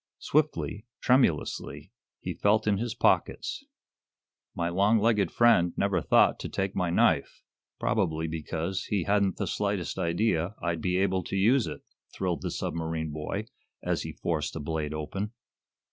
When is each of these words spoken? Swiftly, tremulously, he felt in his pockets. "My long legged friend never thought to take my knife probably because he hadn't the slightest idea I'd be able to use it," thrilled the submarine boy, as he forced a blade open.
Swiftly, 0.17 0.87
tremulously, 0.99 1.91
he 2.21 2.33
felt 2.33 2.65
in 2.65 2.79
his 2.79 2.95
pockets. 2.95 3.63
"My 4.55 4.67
long 4.67 4.97
legged 4.97 5.29
friend 5.29 5.73
never 5.77 6.01
thought 6.01 6.39
to 6.39 6.49
take 6.49 6.75
my 6.75 6.89
knife 6.89 7.43
probably 7.79 8.27
because 8.27 8.85
he 8.85 9.03
hadn't 9.03 9.37
the 9.37 9.45
slightest 9.45 9.99
idea 9.99 10.55
I'd 10.59 10.81
be 10.81 10.97
able 10.97 11.23
to 11.25 11.35
use 11.35 11.67
it," 11.67 11.83
thrilled 12.15 12.41
the 12.41 12.49
submarine 12.49 13.11
boy, 13.11 13.45
as 13.83 14.01
he 14.01 14.11
forced 14.13 14.55
a 14.55 14.59
blade 14.59 14.95
open. 14.95 15.33